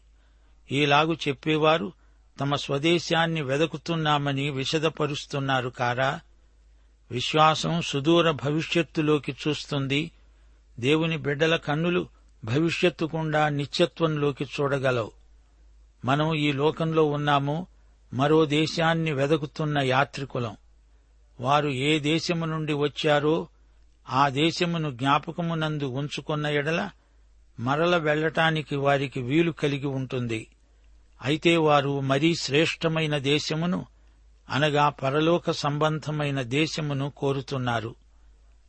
ఈలాగు 0.73 1.17
చెప్పేవారు 1.29 1.93
తమ 2.41 2.55
స్వదేశాన్ని 2.55 3.43
వెదకుతున్నామని 3.43 4.51
విశదపరుస్తున్నారు 4.51 5.69
కారా. 5.69 6.21
విశ్వాసం 7.11 7.83
సుదూర 7.83 8.31
భవిష్యత్తులోకి 8.31 9.37
చూస్తుంది. 9.49 10.11
దేవుని 10.81 11.17
బిడ్డల 11.17 11.57
కన్నులు 11.57 12.16
భవిష్యత్తుకుండా 12.47 13.49
నిత్యత్వంలోకి 13.49 14.45
చూడగలవు. 14.45 15.13
మనం 16.05 16.35
ఈ 16.35 16.53
లోకంలో 16.53 17.05
ఉన్నాము 17.05 17.67
మరో 18.13 18.47
దేశాన్ని 18.47 19.13
వెదకుతున్న 19.13 19.79
యాత్రికులం. 19.79 20.57
వారు 21.41 21.69
ఏ 21.69 21.99
దేశము 21.99 22.45
నుండి 22.45 22.73
వచ్చారో 22.73 23.49
ఆ 24.09 24.29
దేశమును 24.29 24.91
జ్ఞాపకమునందు 24.91 25.85
ఉంచుకున్న 25.85 26.47
ఎడల 26.47 26.91
మరల 27.61 27.97
వెళ్ళటానికి 27.97 28.77
వారికి 28.77 29.23
వీలు 29.23 29.53
కలిగి 29.53 29.87
ఉంటుంది. 29.87 30.49
అయితే 31.23 31.57
వారు 31.57 32.01
మరీ 32.01 32.35
శ్రేష్టమైన 32.35 33.19
దేశమును 33.19 33.87
అనగా 34.51 34.89
పరలోక 34.89 35.51
సంబంధమైన 35.51 36.43
దేశమును 36.43 37.11
కోరుతున్నారు. 37.11 37.95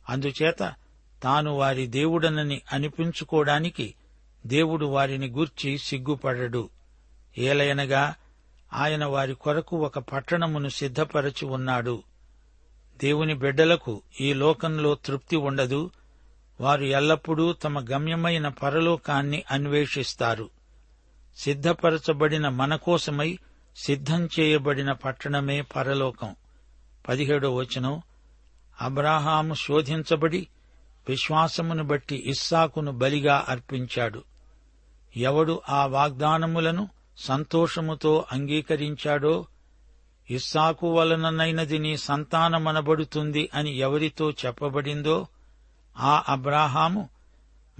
అందుచేత 0.08 0.74
తాను 1.22 1.54
వారి 1.54 1.86
దేవుడనని 1.86 2.62
అనిపించుకోవడానికి 2.72 3.94
దేవుడు 4.46 4.86
వారిని 4.86 5.28
గూర్చి 5.28 5.78
సిగ్గుపడడు. 5.78 6.68
ఏలయనగా 7.38 8.14
ఆయన 8.72 9.04
వారి 9.04 9.34
కొరకు 9.34 9.76
ఒక 9.76 9.98
పట్టణమును 9.98 10.68
సిద్ధపరచి 10.68 11.44
ఉన్నాడు. 11.44 12.02
దేవుని 13.02 13.34
బిడ్డలకు 13.34 14.02
ఈ 14.20 14.32
లోకంలో 14.32 14.94
తృప్తి 14.94 15.36
ఉండదు. 15.36 15.90
వారు 16.60 16.84
ఎల్లప్పుడూ 16.84 17.52
తమ 17.52 17.80
గమ్యమైన 17.80 18.48
పరలోకాన్ని 18.48 19.44
అన్వేషిస్తారు. 19.50 20.50
సిద్ధపరచబడిన 21.36 22.48
మనకోసమై 22.48 23.38
సిద్ధం 23.76 24.28
చేయబడిన 24.40 24.92
పట్టణమే 24.92 25.60
పరలోకం. 25.60 26.36
పదిహేడో 27.08 27.54
వచనం. 27.54 28.02
అబ్రాహాము 28.80 29.54
శోధించబడి 29.54 30.46
విశ్వాసమును 31.08 31.84
బట్టి 31.84 32.22
ఇస్సాకును 32.26 32.92
బలిగా 32.92 33.46
అర్పించాడు. 33.48 34.22
ఎవడు 35.16 35.60
ఆ 35.68 35.86
వాగ్దానములను 35.86 36.88
సంతోషముతో 37.18 38.24
అంగీకరించాడో 38.32 39.46
ఇస్సాకు 40.30 40.94
వలననైనది 40.94 41.78
నీ 41.78 41.96
సంతానమనబడుతుంది 41.96 43.50
అని 43.54 43.78
ఎవరితో 43.78 44.30
చెప్పబడిందో 44.30 45.26
ఆ 45.98 46.24
అబ్రాహాము 46.28 47.08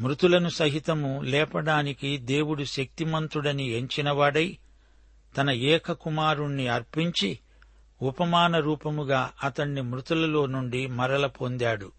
మృతులను 0.00 0.48
సహితము 0.48 1.22
లేపడానికి 1.22 2.18
దేవుడు 2.18 2.64
శక్తిమంతుడని 2.64 3.66
ఎంచినవాడై 3.66 4.58
తన 5.36 5.50
ఏకకుమారుణ్ణి 5.50 6.68
అర్పించి 6.68 7.38
ఉపమాన 8.02 8.58
రూపముగా 8.58 9.30
అతణ్ణి 9.44 9.82
మృతులలో 9.82 10.46
నుండి 10.46 10.86
మరల 10.86 11.26
పొందాడు. 11.26 11.92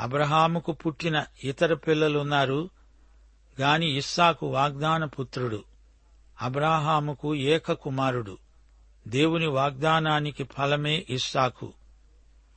అబ్రహాముకు 0.00 0.72
పుట్టిన 0.72 1.24
ఇతర 1.44 1.74
పిల్లలున్నారు 1.74 2.70
గాని 3.60 3.96
ఇస్సాకు 3.96 4.46
వాగ్దాన 4.46 5.04
పుత్రుడు. 5.04 5.64
అబ్రాహాముకు 6.42 7.34
ఏక 7.34 7.72
కుమారుడు. 7.72 8.38
దేవుని 9.08 9.46
వాగ్దానానికి 9.46 10.44
ఫలమే 10.44 11.06
ఇస్సాకు. 11.10 11.72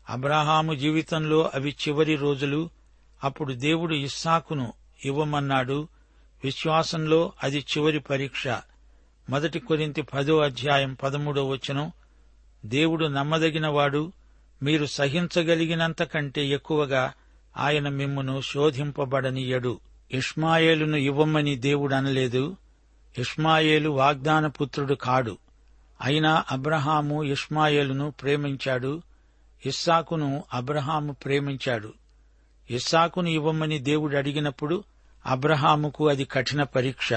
అబ్రాహాము 0.10 0.74
జీవితంలో 0.74 1.51
అవి 1.53 1.75
చివరి 1.88 2.15
రోజులు 2.15 2.69
అప్పుడు 3.24 3.53
దేవుడు 3.53 3.96
ఇస్సాకును 3.96 4.74
ఇవ్వమన్నాడు. 5.05 5.88
విశ్వాసంలో 6.43 7.34
అది 7.43 7.60
చివరి 7.60 8.00
పరీక్ష. 8.00 8.48
మొదటి 9.29 9.60
కొరింతి 9.60 10.01
పదో 10.01 10.39
అధ్యాయం 10.39 10.93
పదమూడో 10.93 11.48
వచనం 11.48 11.91
దేవుడు 12.65 13.05
నమ్మదగినవాడు 13.05 14.12
మీరు 14.63 14.86
సహించగలిగినంత 14.86 16.03
కంటే 16.03 16.48
ఎక్కువగా 16.48 17.13
ఆయన 17.58 17.89
మిమ్మును 17.89 18.41
శోధింపబడనీయడు. 18.41 19.79
ఇష్మాయేలును 20.12 20.98
ఇవ్వమని 20.98 21.56
దేవుడు 21.56 21.96
అనలేదు 21.96 22.58
ఇష్మాయేలు 23.18 23.89
వాగ్దాన 23.89 24.48
పుత్రుడు 24.48 24.94
కాడు. 24.94 25.38
అయినా 26.01 26.44
అబ్రహాము 26.51 27.24
ఇష్మాయేలును 27.24 28.12
ప్రేమించాడు. 28.12 29.01
ఇస్సాకును 29.65 30.44
అబ్రహాము 30.53 31.13
ప్రేమించాడు. 31.13 31.94
ఇస్సాకును 32.72 33.29
ఇవ్వమని 33.29 33.79
దేవుడు 33.79 34.18
అడిగినప్పుడు 34.18 34.83
అబ్రహాముకు 35.25 36.09
అది 36.09 36.25
కఠిన 36.25 36.64
పరీక్ష. 36.64 37.14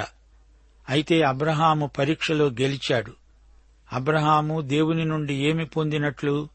అయితే 0.88 1.22
అబ్రహాము 1.22 1.86
పరీక్షలో 1.86 2.46
గెలిచాడు. 2.46 3.12
అబ్రహాము 3.92 4.60
దేవుని 4.60 5.04
నుండి 5.04 5.34
ఏమి 5.34 5.64
పొందినట్లు? 5.64 6.48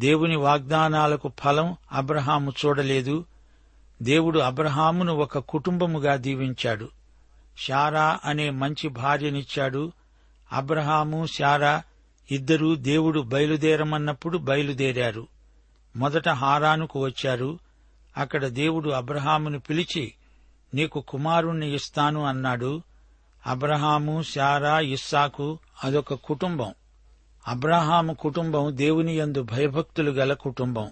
దేవుని 0.00 0.36
వాగ్దానాలకు 0.36 1.32
ఫలం 1.40 1.76
అబ్రహాము 1.92 2.52
చూడలేదు. 2.66 3.24
దేవుడు 4.02 4.38
అబ్రహామును 4.38 5.14
ఒక 5.14 5.38
కుటుంబముగా 5.38 6.16
దీవించాడు. 6.16 6.88
శారా 7.58 8.18
అనే 8.24 8.50
మంచి 8.50 8.88
భార్యనిచ్చాడు. 8.88 9.92
అబ్రహాము 10.52 11.26
శారా 11.26 11.82
ఇద్దరూ 12.30 12.74
దేవుడు 12.74 13.20
బయలుదేరమన్నప్పుడు 13.20 14.38
బయలుదేరారు. 14.38 15.26
మొదట 15.96 16.28
హారానుకు 16.28 17.04
వచ్చారు. 17.04 17.58
అక్కడ 18.16 18.46
దేవుడు 18.46 18.90
అబ్రహామును 18.90 19.58
పిలిచి 19.58 20.12
నీకు 20.74 21.00
కుమారుణ్ణి 21.00 21.74
ఇస్తాను 21.74 22.24
అన్నాడు. 22.24 22.82
అబ్రహాము 23.46 24.22
శారా 24.22 24.80
ఇస్సాకు 24.80 25.58
అదొక 25.84 26.14
కుటుంబం. 26.14 26.74
అబ్రహాము 27.48 28.14
కుటుంబం 28.14 28.76
దేవుని 28.76 29.18
యందు 29.18 29.42
భయభక్తులు 29.42 30.10
గల 30.10 30.32
కుటుంబం. 30.32 30.90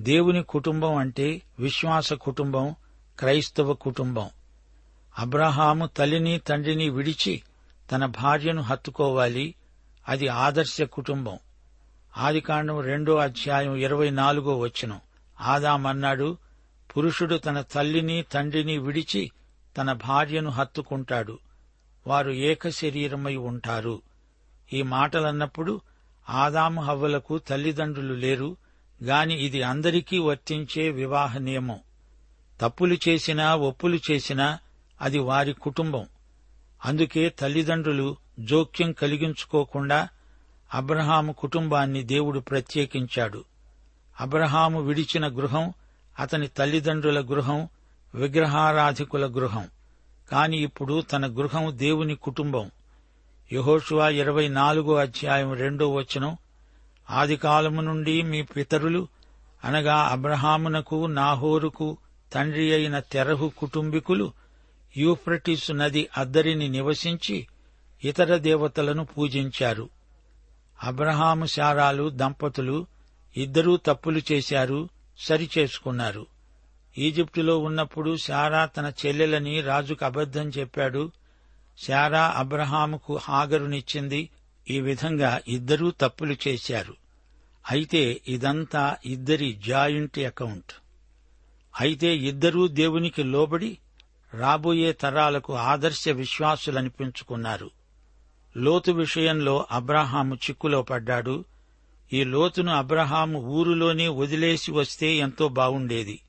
దేవుని 0.00 0.42
కుటుంబం 0.42 0.94
అంటే 0.94 1.42
విశ్వాస 1.58 2.12
కుటుంబం 2.12 2.74
క్రైస్తవ 3.18 3.72
కుటుంబం. 3.72 4.30
అబ్రహాము 5.18 5.86
తల్లిని 5.86 6.38
తండ్రిని 6.38 6.88
విడిచి 6.88 7.42
తన 7.92 8.06
భార్యను 8.06 8.62
హత్తుకోవాలి. 8.62 9.54
అది 10.08 10.28
ఆదర్శ 10.28 10.82
కుటుంబం. 10.82 11.38
ఆదికాండం 12.18 12.80
రెండో 12.80 13.16
అధ్యాయం 13.16 13.76
ఇరవై 13.76 14.10
నాలుగో 14.10 14.58
వచనం. 14.58 15.00
ఆదామన్నాడు 15.40 16.36
పురుషుడు 16.96 17.36
తన 17.36 17.60
తల్లిని 17.60 18.22
తండ్రిని 18.22 18.78
విడిచి 18.78 19.30
తన 19.76 19.92
భార్యను 19.92 20.50
హత్తుకుంటాడు. 20.50 21.38
వారు 22.06 22.30
ఏక 22.30 22.68
శరీరమై 22.68 23.36
ఉంటారు. 23.36 24.02
ఈ 24.72 24.82
మాటలన్నప్పుడు 24.82 25.80
ఆదాము 26.30 26.82
హవ్వలకు 26.82 27.38
తల్లిదండ్రులు 27.38 28.14
లేరు 28.14 28.56
గాని 29.04 29.34
ఇది 29.34 29.62
అందరికీ 29.62 30.18
వర్తించే 30.18 30.90
వివాహ 30.90 31.38
నియమం. 31.38 31.78
తప్పులు 32.60 32.96
చేసినా 33.08 33.56
ఒప్పులు 33.56 33.98
చేసినా 34.10 34.58
అది 35.00 35.18
వారి 35.18 35.52
కుటుంబం. 35.52 36.06
అందుకే 36.84 37.28
తల్లిదండ్రులు 37.28 38.16
జోక్యం 38.40 38.92
కలిగించుకోకుండా 38.92 40.08
అబ్రహాము 40.74 41.32
కుటుంబాన్ని 41.32 42.02
దేవుడు 42.02 42.40
ప్రత్యేకించాడు. 42.40 43.44
అబ్రహాము 44.20 44.80
విడిచిన 44.80 45.26
గృహం 45.26 45.72
అతని 46.18 46.48
తల్లిదండ్రుల 46.48 47.20
గృహం 47.20 47.68
విగ్రహారాధికుల 48.14 49.26
గృహం. 49.26 49.68
కాని 50.30 50.58
ఇప్పుడు 50.58 51.00
తన 51.00 51.26
గృహం 51.26 51.78
దేవుని 51.78 52.14
కుటుంబం. 52.14 52.70
యహోషువా 53.52 54.08
ఇరవై 54.08 54.48
నాలుగో 54.48 54.94
అధ్యాయం 54.94 55.52
రెండో 55.52 55.90
వచనం 55.90 56.36
ఆదికాలము 57.10 57.80
నుండి 57.80 58.22
మీ 58.22 58.42
పితరులు 58.42 59.08
అనగా 59.64 59.96
అబ్రహామునకు 59.96 61.06
నాహోరుకు 61.06 61.96
తండ్రి 62.32 62.72
అయిన 62.72 62.98
తెరహు 62.98 63.52
కుటుంబీకులు 63.58 64.32
యూఫ్రటిస్ 64.96 65.70
నది 65.70 66.08
అద్దరిని 66.16 66.68
నివసించి 66.68 67.46
ఇతర 68.04 68.36
దేవతలను 68.36 69.04
పూజించారు. 69.04 69.88
అబ్రహాము 70.82 71.46
శారాలు 71.46 72.10
దంపతులు 72.10 72.86
ఇద్దరూ 73.36 73.76
తప్పులు 73.76 74.20
చేశారు 74.32 74.88
సరిచేసుకున్నారు. 75.18 76.26
ఈజిప్టులో 76.98 77.58
ఉన్నప్పుడు 77.58 78.16
శారా 78.16 78.66
తన 78.66 78.92
చెల్లెలని 79.06 79.60
రాజుకు 79.60 80.04
అబద్దం 80.04 80.48
చెప్పాడు. 80.48 81.10
శారా 81.78 82.34
అబ్రహాముకు 82.36 83.16
హాగరునిచ్చింది 83.16 84.30
ఈ 84.70 84.80
విధంగా 84.80 85.40
ఇద్దరూ 85.48 85.90
తప్పులు 85.90 86.36
చేశారు. 86.48 86.94
అయితే 87.70 88.20
ఇదంతా 88.28 88.96
ఇద్దరి 89.06 89.60
జాయింట్ 89.66 90.18
అకౌంట్. 90.18 90.72
అయితే 91.80 92.16
ఇద్దరూ 92.16 92.68
దేవునికి 92.68 93.22
లోబడి 93.22 93.78
రాబోయే 94.34 94.92
తరాలకు 94.92 95.54
ఆదర్శ 95.54 96.08
విశ్వాసులనిపించుకున్నారు. 96.08 97.70
లోతు 98.56 98.92
విషయంలో 98.92 99.66
అబ్రహాము 99.70 100.34
చిక్కులో 100.34 100.82
పడ్డాడు. 100.82 101.44
ఈ 102.12 102.24
లోతును 102.24 102.72
అబ్రహాము 102.72 103.38
ఊరులోనే 103.38 104.08
వదిలేసి 104.08 104.72
వస్తే 104.72 105.14
ఎంతో 105.14 105.48
బావుండేది. 105.48 106.20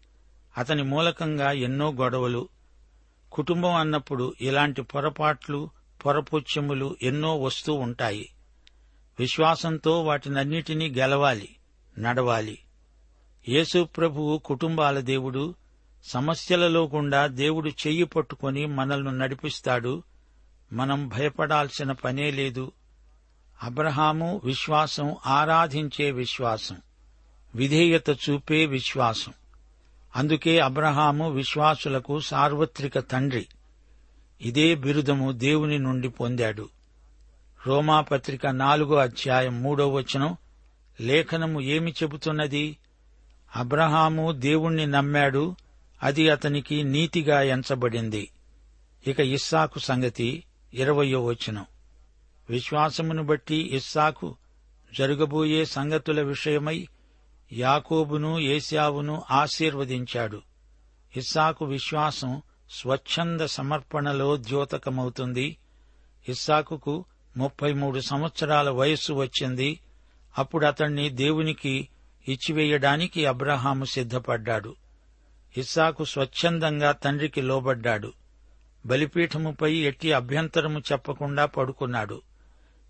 అతని 0.57 0.83
మూలకంగా 0.83 1.51
ఎన్నో 1.51 1.91
గొడవలు 1.91 2.49
కుటుంబం 3.33 3.75
అన్నప్పుడు 3.75 4.33
ఇలాంటి 4.41 4.81
పొరపాట్లు 4.81 5.69
పొరపుచ్చములు 6.05 6.97
ఎన్నో 7.01 7.37
వస్తూ 7.37 7.73
ఉంటాయి. 7.73 8.29
విశ్వాసంతో 9.19 10.03
వాటినన్నిటినీ 10.03 10.89
గెలవాలి 10.89 11.49
నడవాలి. 11.99 12.59
యేసు 13.49 13.83
ప్రభువు 13.83 14.37
కుటుంబాల 14.37 14.99
దేవుడు 14.99 15.55
సమస్యలలో 16.03 16.91
గుండా 16.95 17.27
దేవుడు 17.27 17.69
చెయ్యి 17.69 18.03
పట్టుకొని 18.03 18.65
మనల్ని 18.65 19.17
నడిపిస్తాడు. 19.17 20.03
మనం 20.73 21.07
భయపడాల్సిన 21.07 21.91
పనే 21.91 22.31
లేదు. 22.31 22.71
అబ్రహాము 23.63 24.41
విశ్వాసం 24.43 25.15
ఆరాధించే 25.25 26.11
విశ్వాసం 26.11 26.77
విధేయత 27.55 28.09
చూపే 28.09 28.65
విశ్వాసం. 28.65 29.33
అందుకే 30.15 30.59
అబ్రహాము 30.59 31.31
విశ్వాసులకు 31.31 32.19
సార్వత్రిక 32.19 32.99
తండ్రి. 32.99 33.47
ఇదే 34.41 34.75
బిరుదము 34.75 35.31
దేవుని 35.31 35.79
నుండి 35.79 36.09
పొందాడు. 36.09 36.69
రోమాపత్రిక 37.67 38.47
నాలుగో 38.47 38.95
అధ్యాయం 38.95 39.63
మూడో 39.63 39.89
వచనం 39.89 40.37
లేఖనము 41.01 41.61
ఏమి 41.61 41.91
చెబుతున్నది? 41.91 42.77
అబ్రహాము 43.55 44.31
దేవుణ్ణి 44.31 44.85
నమ్మాడు 44.85 45.55
అది 46.03 46.29
అతనికి 46.29 46.83
నీతిగా 46.83 47.41
ఎంచబడింది. 47.41 48.29
ఇక 49.07 49.19
ఇస్సాకు 49.19 49.79
సంగతి 49.79 50.43
ఇరవయో 50.73 51.25
వచనం. 51.25 51.65
విశ్వాసమును 52.49 53.23
బట్టి 53.23 53.75
ఇస్సాకు 53.75 54.35
జరగబోయే 54.97 55.65
సంగతుల 55.65 56.21
విషయమై 56.21 56.87
యాకోబును 57.53 58.39
ఏశావును 58.39 59.23
ఆశీర్వదించాడు. 59.31 60.41
ఇస్సాకు 61.17 61.65
విశ్వాసం 61.65 62.41
స్వచ్ఛంద 62.69 63.41
సమర్పణలో 63.41 64.37
ద్యోతకమవుతుంది. 64.37 65.57
ఇస్సాకుకు 66.29 67.05
ముప్పై 67.37 67.73
మూడు 67.73 67.99
సంవత్సరాల 67.99 68.69
వయస్సు 68.69 69.13
వచ్చింది. 69.13 69.79
అప్పుడు 70.37 70.65
అతణ్ణి 70.65 71.09
దేవునికి 71.09 71.87
ఇచ్చివేయడానికి 72.27 73.25
అబ్రహాము 73.25 73.85
సిద్ధపడ్డాడు. 73.85 74.75
ఇస్సాకు 75.57 76.05
స్వచ్ఛందంగా 76.05 76.91
తండ్రికి 76.91 77.41
లోబడ్డాడు. 77.41 78.13
బలిపీఠముపై 78.85 79.73
ఎట్టి 79.73 80.13
అభ్యంతరము 80.13 80.79
చెప్పకుండా 80.79 81.45
పడుకున్నాడు. 81.45 82.21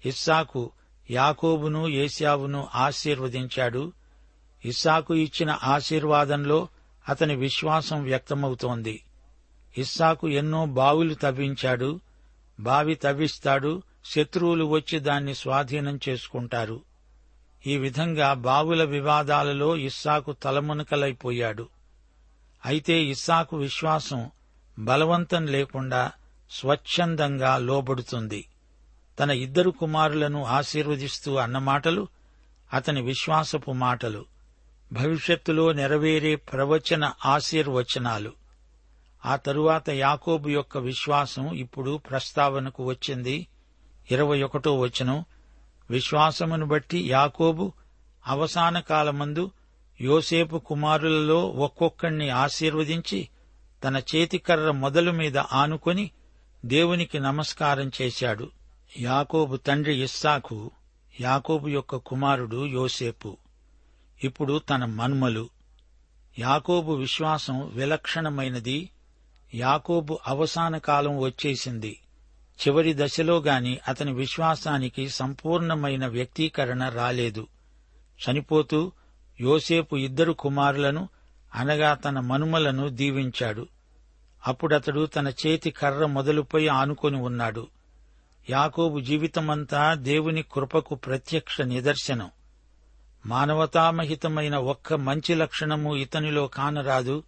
ఇస్సాకు 0.06 0.72
యాకోబును 1.12 1.88
ఏశావును 1.88 2.68
ఆశీర్వదించాడు. 2.76 3.94
ఇస్సాకు 4.66 5.16
ఇచ్చిన 5.16 5.60
ఆశీర్వాదంలో 5.64 6.68
అతని 7.10 7.36
విశ్వాసం 7.36 8.04
వ్యక్తమవుతోంది. 8.04 9.04
ఇస్సాకు 9.78 10.30
ఎన్నో 10.30 10.66
బావులు 10.66 11.14
తవ్వించాడు 11.14 12.00
బావి 12.60 12.96
తవ్విస్తాడు 12.96 13.82
శత్రువులు 14.06 14.66
వచ్చి 14.66 15.00
దాన్ని 15.00 15.36
స్వాధీనం 15.36 16.00
చేసుకుంటారు. 16.10 16.82
ఈ 17.68 17.78
విధంగా 17.78 18.34
బావుల 18.34 18.84
వివాదాలలో 18.84 19.76
ఇస్సాకు 19.76 20.32
తలమునకలైపోయాడు. 20.32 21.68
అయితే 22.66 23.04
ఇస్సాకు 23.04 23.58
విశ్వాసం 23.58 24.32
బలవంతం 24.80 25.48
లేకుండా 25.48 26.12
స్వచ్ఛందంగా 26.52 27.58
లోబడుతుంది. 27.58 28.46
తన 29.20 29.32
ఇద్దరు 29.32 29.70
కుమారులను 29.70 30.46
ఆశీర్వదిస్తూ 30.46 31.36
అన్నమాటలు 31.36 32.08
అతని 32.74 33.02
విశ్వాసపు 33.02 33.72
మాటలు. 33.72 34.33
భవిష్యత్తులో 34.94 35.74
నెరవేరే 35.74 36.36
ప్రవచన 36.36 37.12
ఆశీర్వచనాలు. 37.26 38.32
ఆ 39.26 39.36
తరువాత 39.36 39.90
యాకోబు 39.90 40.50
యొక్క 40.50 40.78
విశ్వాసం 40.78 41.54
ఇప్పుడు 41.54 41.98
ప్రస్తావనకు 41.98 42.84
వచ్చింది. 42.84 43.48
ఇరవై 44.12 44.42
ఒకటో 44.42 44.80
వచనం. 44.80 45.26
విశ్వాసమును 45.90 46.66
బట్టి 46.66 47.10
యాకోబు 47.10 47.74
అవసాన 48.28 48.80
కాలమందు 48.80 49.52
యోసేపు 50.02 50.58
కుమారులలో 50.58 51.48
ఒక్కొక్కణ్ణి 51.48 52.30
ఆశీర్వదించి 52.30 53.30
తన 53.84 54.02
చేతికర్ర 54.16 54.72
మొదలు 54.72 55.12
మీద 55.12 55.38
ఆనుకొని 55.38 56.12
దేవునికి 56.66 57.20
నమస్కారం 57.20 57.92
చేశాడు. 58.02 58.50
యాకోబు 59.00 59.56
తండ్రి 59.56 60.04
ఇస్సాకు 60.04 60.72
యాకోబు 61.22 61.68
యొక్క 61.68 61.96
కుమారుడు 61.96 62.66
యోసేపు. 62.66 63.38
ఇప్పుడు 64.24 64.60
తన 64.60 64.86
మన్మలు. 64.86 65.50
యాకోబు 66.40 66.94
విశ్వాసం 66.94 67.72
విలక్షణమైనది. 67.74 68.90
యాకోబు 69.56 70.20
అవసాన 70.28 70.78
కాలం 70.78 71.20
వచ్చేసింది. 71.20 72.00
చివరి 72.62 72.94
దశలో 72.98 73.38
గాని 73.38 73.80
అతని 73.88 74.14
విశ్వాసానికి 74.14 75.10
సంపూర్ణమైన 75.10 76.08
వ్యక్తీకరణ 76.08 76.90
రాలేదు. 76.90 77.48
చనిపోతూ 78.30 78.92
యోసేపు 79.42 79.96
ఇద్దరు 79.96 80.32
కుమారులను 80.32 81.10
అనగా 81.56 81.94
తన 81.94 82.20
మనుమలను 82.20 82.90
దీవించాడు. 82.90 83.68
అప్పుడతడు 84.48 85.06
తన 85.06 85.28
చేతి 85.28 85.72
కర్ర 85.72 86.06
మొదలుపై 86.06 86.68
ఆనుకొని 86.68 87.18
ఉన్నాడు. 87.18 87.68
యాకోబు 88.50 89.00
జీవితమంతా 89.00 89.94
దేవుని 89.94 90.44
కృపకు 90.54 90.96
ప్రత్యక్ష 90.96 91.62
నిదర్శనం. 91.62 92.32
మానవతామహితమైన 93.26 94.56
ఒక్క 94.56 94.94
మంచి 94.94 95.36
లక్షణము 95.36 95.96
ఇతనిలో 95.96 96.48
కానరాదు 96.48 97.24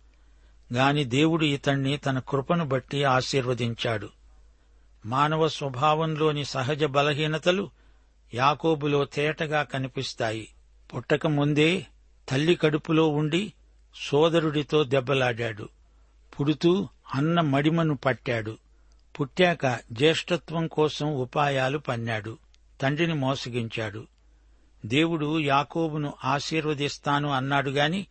గాని 0.73 1.03
దేవుడు 1.03 1.45
ఇతణ్ణి 1.45 1.97
తన 1.97 2.19
కృపను 2.19 2.65
బట్టి 2.65 3.03
ఆశీర్వదించాడు. 3.03 4.09
మానవ 5.05 5.47
స్వభావంలోని 5.47 6.45
సహజ 6.45 6.83
బలహీనతలు 6.83 7.69
యాకోబులో 8.33 9.05
తేటగా 9.05 9.63
కనిపిస్తాయి. 9.63 10.47
పుట్టక 10.95 11.27
ముందే 11.27 11.85
తల్లి 12.29 12.55
కడుపులో 12.55 13.07
ఉండి 13.07 13.53
సోదరుడితో 13.95 14.83
దెబ్బలాడాడు. 14.83 15.69
పుడుతూ 16.39 16.87
అన్న 17.15 17.41
మడిమను 17.41 17.95
పట్టాడు. 17.97 18.57
పుట్టాక 19.19 19.79
జ్యేష్ఠత్వం 19.91 20.67
కోసం 20.67 21.15
ఉపాయాలు 21.15 21.77
పన్నాడు. 21.77 22.37
తండ్రిని 22.81 23.13
మోసగించాడు. 23.13 24.07
దేవుడు 24.85 25.39
యాకోబును 25.39 26.13
ఆశీర్వదిస్తాను 26.23 27.29
అన్నాడుగాని 27.29 28.07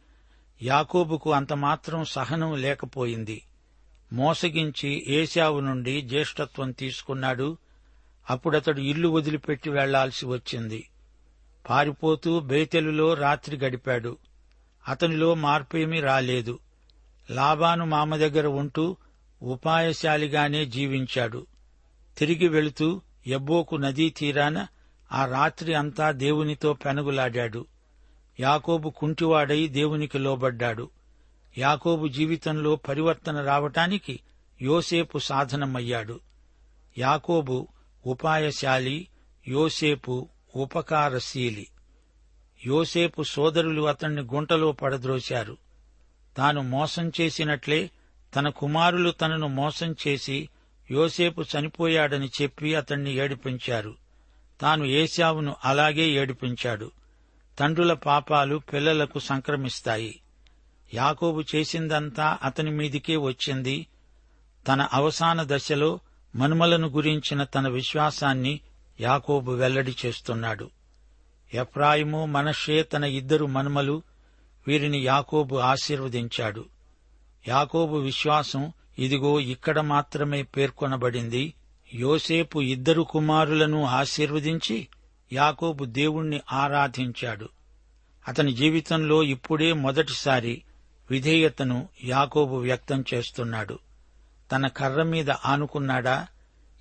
యాకోబుకు 0.63 1.33
అంతమాత్రం 1.33 2.05
సహనం 2.05 2.57
లేకపోయింది. 2.57 3.43
మోసగించి 4.13 5.05
ఏశావు 5.09 5.61
నుండి 5.61 6.03
జ్యేష్ఠత్వం 6.03 6.71
తీసుకున్నాడు. 6.71 7.57
అప్పుడతడు 8.31 8.81
ఇల్లు 8.81 9.09
వదిలిపెట్టి 9.09 9.71
వెళ్ళాల్సి 9.71 10.27
వచ్చింది. 10.27 10.89
పారిపోతూ 11.71 12.41
బేతెలులో 12.41 13.15
రాత్రి 13.15 13.57
గడిపాడు. 13.57 14.17
అతనిలో 14.89 15.35
మార్పేమీ 15.35 16.01
రాలేదు. 16.01 16.59
లాబాను 17.31 17.87
మామ 17.87 18.17
దగ్గర 18.17 18.47
ఉంటూ 18.47 18.97
ఉపాయశాలిగానే 19.43 20.67
జీవించాడు. 20.67 21.47
తిరిగి 22.19 22.49
వెళుతూ 22.49 23.01
ఎబ్బోకు 23.27 23.77
నదీ 23.77 24.11
తీరాన 24.11 24.67
ఆ 25.13 25.27
రాత్రి 25.27 25.75
అంతా 25.75 26.11
దేవునితో 26.11 26.73
పెనుగులాడాడు. 26.73 27.67
యాకోబు 28.41 28.91
కుంటివాడై 28.91 29.67
దేవునికి 29.67 30.19
లోబడ్డాడు. 30.19 30.91
యాకోబు 31.59 32.09
జీవితంలో 32.09 32.77
పరివర్తన 32.77 33.45
రావటానికి 33.45 34.21
యోసేపు 34.63 35.19
సాధనమయ్యాడు. 35.19 36.21
యాకోబు 36.99 37.69
ఉపాయశాలి 38.07 39.09
యోసేపు 39.49 40.29
ఉపకారశీలి. 40.57 41.67
యోసేపు 42.67 43.23
సోదరులు 43.23 43.83
అతన్ని 43.83 44.23
గుంటలో 44.23 44.73
పడద్రోశారు. 44.73 45.57
తాను 46.37 46.63
మోసం 46.63 47.13
చేసినట్లే 47.21 47.91
తన 48.37 48.49
కుమారులు 48.49 49.11
తనను 49.11 49.49
మోసం 49.49 49.97
చేసి 50.07 50.49
యోసేపు 50.91 51.43
చనిపోయాడని 51.43 52.31
చెప్పి 52.43 52.75
అతన్ని 52.75 53.13
ఏడిపించారు. 53.13 54.04
తాను 54.65 54.85
ఏశావును 54.85 55.57
అలాగే 55.65 56.03
ఏడిపించాడు. 56.03 56.91
తండ్రుల 57.59 57.93
పాపాలు 57.93 58.57
పిల్లలకు 58.57 59.19
సంక్రమిస్తాయి. 59.19 60.21
యాకోబు 60.95 61.45
చేసిందంతా 61.55 62.39
అతని 62.43 62.71
మీదికే 62.71 63.17
వచ్చింది. 63.17 63.87
తన 64.69 64.89
అవసాన 64.93 65.43
దశలో 65.43 66.01
మనుమలను 66.37 66.89
గురించిన 66.89 67.45
తన 67.45 67.69
విశ్వాసాన్ని 67.69 68.61
యాకోబు 69.01 69.53
వెల్లడి 69.53 69.97
చేస్తున్నాడు. 70.07 70.71
ఎఫ్రాయిము 71.55 72.27
మనషే 72.27 72.83
తన 72.83 73.05
ఇద్దరు 73.05 73.47
మనుమలు 73.47 74.03
వీరిని 74.69 74.99
యాకోబు 74.99 75.57
ఆశీర్వదించాడు. 75.57 76.65
యాకోబు 77.49 77.97
విశ్వాసం 77.97 78.73
ఇదిగో 78.99 79.41
ఇక్కడ 79.41 79.81
మాత్రమే 79.81 80.43
పేర్కొనబడింది. 80.43 81.55
యోసేపు 81.95 82.63
ఇద్దరు 82.63 83.03
కుమారులను 83.03 83.85
ఆశీర్వదించి 83.85 84.89
యాకోబు 85.33 85.85
దేవుణ్ణి 85.85 86.41
ఆరాధించాడు. 86.53 87.49
అతని 88.29 88.53
జీవితంలో 88.53 89.23
ఇప్పుడే 89.23 89.73
మొదటిసారి 89.73 90.63
విధేయతను 91.11 91.89
యాకోబు 92.05 92.57
వ్యక్తం 92.57 93.05
చేస్తున్నాడు. 93.15 93.79
తన 94.53 94.67
కర్ర 94.67 95.03
మీద 95.03 95.31
ఆనుకున్నాడా? 95.31 96.27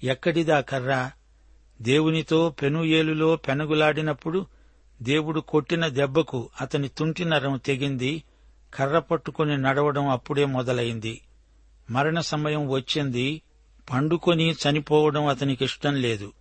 ఎక్కడిదా 0.03 0.59
కర్ర? 0.59 1.11
దేవునితో 1.81 2.49
పెనుయేలులో 2.49 3.35
పెనుగులాడినప్పుడు 3.35 4.45
దేవుడు 5.01 5.39
కొట్టిన 5.39 5.87
దెబ్బకు 5.87 6.49
అతని 6.61 6.87
తుంటి 6.87 7.25
నరం 7.25 7.57
తెగింది. 7.65 8.23
కర్ర 8.73 8.99
పట్టుకుని 8.99 9.57
నడవడం 9.57 10.09
అప్పుడే 10.09 10.45
మొదలైంది. 10.45 11.21
మరణ 11.89 12.19
సమయం 12.19 12.69
వచ్చింది. 12.69 13.41
పండుకొని 13.91 14.51
చనిపోవడం 14.51 15.25
అతనికిష్టం 15.27 15.95
లేదు. 15.95 16.33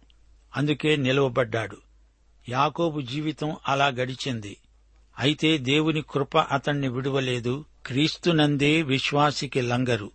అందుకే 0.57 0.97
నిలవబడ్డాడు. 0.97 1.77
యాకోబు 2.49 3.01
జీవితం 3.01 3.57
అలా 3.69 3.87
గడిచింది. 3.87 4.57
అయితే 5.19 5.59
దేవుని 5.59 6.03
కృప 6.11 6.39
అతణ్ణి 6.39 6.89
విడువలేదు. 6.89 7.65
క్రీస్తునందే 7.87 8.83
విశ్వాసికి 8.83 9.61
లంగరు. 9.61 10.11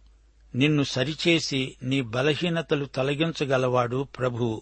నిన్ను 0.55 0.83
సరిచేసి 0.83 1.75
నీ 1.83 2.01
బలహీనతలు 2.01 2.85
తొలగించగలవాడు 2.85 4.03
ప్రభువు 4.03 4.61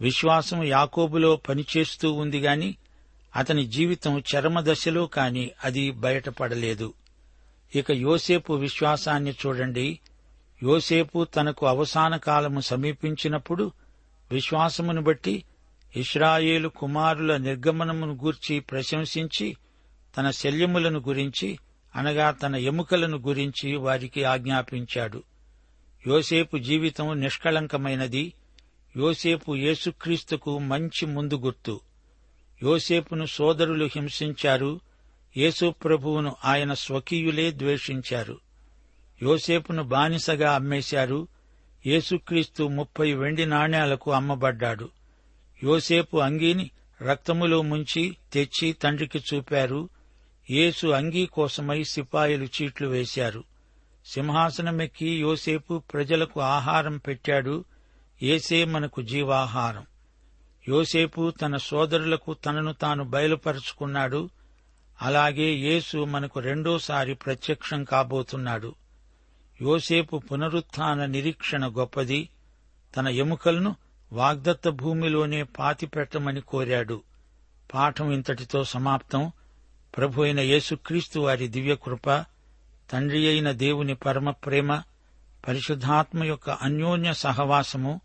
విశ్వాసం 0.00 0.64
యాకోబులో 0.64 1.36
పనిచేస్తూ 1.36 2.12
ఉంది 2.12 2.40
గాని 2.40 2.76
అతని 3.36 3.66
జీవితం 3.66 4.22
చరమదశలో 4.36 5.06
కాని 5.06 5.50
అది 5.64 5.90
బయటపడలేదు. 5.90 6.92
ఇక 7.74 7.90
యోసేపు 7.90 8.52
విశ్వాసాన్ని 8.52 9.30
చూడండి. 9.30 9.98
యోసేపు 10.62 11.24
తనకు 11.24 11.66
అవసాన 11.66 12.16
కాలము 12.16 12.60
సమీపించినప్పుడు 12.60 13.72
విశ్వాసమును 14.30 15.02
బట్టి 15.02 15.44
ఇస్రాయేలు 15.96 16.68
కుమారుల 16.68 17.36
నిర్గమనమును 17.36 18.14
గూర్చి 18.24 18.60
ప్రశంసించి 18.60 19.56
తన 20.18 20.30
శల్యములను 20.30 21.00
గురించి 21.00 21.58
అనగా 21.96 22.30
తన 22.30 22.56
ఎముకలను 22.56 23.18
గురించి 23.18 23.76
వారికి 23.76 24.24
ఆజ్ఞాపించాడు. 24.24 25.22
యోసేపు 26.06 26.58
జీవితం 26.58 27.20
నిష్కళంకమైనది. 27.20 28.32
యోసేపు 28.96 29.56
యేసుక్రీస్తుకు 29.56 30.58
మంచి 30.58 31.06
ముందు 31.06 31.34
గుర్తు. 31.34 31.80
యోసేపును 32.62 33.26
సోదరులు 33.26 33.84
హింసించారు. 33.84 34.80
యేసు 35.36 35.70
ప్రభువును 35.70 36.36
ఆయన 36.44 36.72
స్వకీయులే 36.72 37.50
ద్వేషించారు. 37.50 38.49
యోసేపును 39.22 39.82
బానిసగా 39.82 40.54
అమ్మేశారు. 40.54 41.28
యేసుక్రీస్తు 41.86 42.62
ముప్పై 42.62 43.12
వెండి 43.12 43.46
నాణ్యాలకు 43.46 44.12
అమ్మబడ్డాడు. 44.12 44.88
యోసేపు 45.64 46.16
అంగీని 46.16 46.70
రక్తములో 47.02 47.62
ముంచి 47.62 48.16
తెచ్చి 48.32 48.72
తండ్రికి 48.72 49.18
చూపారు. 49.18 49.88
యేసు 50.50 50.86
అంగీ 50.86 51.26
కోసమై 51.26 51.84
సిపాయిలు 51.84 52.44
చీట్లు 52.44 52.88
వేశారు. 52.88 53.44
సింహాసనమెక్కి 54.06 55.20
యోసేపు 55.20 55.78
ప్రజలకు 55.78 56.40
ఆహారం 56.40 56.96
పెట్టాడు. 56.96 57.64
ఏసే 58.22 58.64
మనకు 58.64 59.02
జీవాహారం. 59.02 59.86
యోసేపు 60.68 61.30
తన 61.30 61.56
సోదరులకు 61.56 62.34
తనను 62.34 62.72
తాను 62.72 63.04
బయలుపరుచుకున్నాడు. 63.04 64.30
అలాగే 65.02 65.52
యేసు 65.52 66.04
మనకు 66.04 66.40
రెండోసారి 66.40 67.14
ప్రత్యక్షం 67.14 67.84
కాబోతున్నాడు. 67.84 68.74
యోసేపు 69.62 70.16
పునరుత్థాన 70.16 71.06
నిరీక్షణ 71.06 71.66
గొప్పది. 71.66 72.28
తన 72.96 73.08
ఎముకలను 73.08 73.76
వాగ్దత్త 74.12 74.68
భూమిలోనే 74.68 75.42
పాతిపెట్టమని 75.42 76.40
కోరాడు. 76.40 77.02
పాఠం 77.74 78.10
ఇంతటితో 78.10 78.64
సమాప్తం. 78.64 79.32
ప్రభు 79.96 80.22
అయిన 80.22 80.40
యేసుక్రీస్తు 80.40 81.20
వారి 81.20 81.48
దివ్యకృప 81.48 82.24
తండ్రి 82.90 83.28
అయిన 83.28 83.50
దేవుని 83.50 83.94
పరమ 83.94 84.30
ప్రేమ 84.30 84.82
పరిశుద్ధాత్మ 85.48 86.24
యొక్క 86.24 86.50
అన్యోన్య 86.50 87.12
సహవాసము 87.12 88.00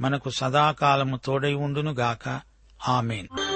మనకు 0.00 0.30
సదాకాలము 0.30 1.16
తోడై 1.16 1.54
ఉండునుగాక. 1.54 2.40
ఆమెన్. 2.88 3.55